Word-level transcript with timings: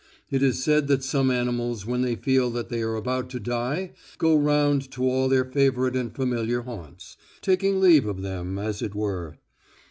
It 0.31 0.41
is 0.41 0.63
said 0.63 0.87
that 0.87 1.03
some 1.03 1.29
animals 1.29 1.85
when 1.85 2.01
they 2.01 2.15
feel 2.15 2.49
that 2.49 2.69
they 2.69 2.81
are 2.81 2.95
about 2.95 3.29
to 3.29 3.39
die 3.39 3.91
go 4.17 4.35
round 4.35 4.89
to 4.93 5.07
all 5.07 5.29
their 5.29 5.45
favourite 5.45 5.95
and 5.95 6.11
familiar 6.11 6.63
haunts, 6.63 7.17
taking 7.41 7.79
leave 7.79 8.07
of 8.07 8.23
them, 8.23 8.57
as 8.57 8.81
it 8.81 8.95
were. 8.95 9.37